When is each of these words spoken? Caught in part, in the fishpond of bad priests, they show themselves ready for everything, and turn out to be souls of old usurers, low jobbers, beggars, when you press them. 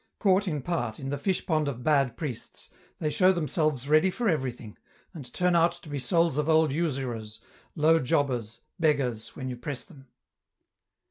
Caught 0.17 0.47
in 0.47 0.61
part, 0.63 0.99
in 0.99 1.09
the 1.09 1.17
fishpond 1.19 1.67
of 1.67 1.83
bad 1.83 2.17
priests, 2.17 2.71
they 2.97 3.11
show 3.11 3.31
themselves 3.31 3.87
ready 3.87 4.09
for 4.09 4.27
everything, 4.27 4.75
and 5.13 5.31
turn 5.31 5.55
out 5.55 5.73
to 5.73 5.89
be 5.89 5.99
souls 5.99 6.39
of 6.39 6.49
old 6.49 6.71
usurers, 6.71 7.39
low 7.75 7.99
jobbers, 7.99 8.61
beggars, 8.79 9.35
when 9.35 9.47
you 9.47 9.55
press 9.57 9.83
them. 9.83 10.07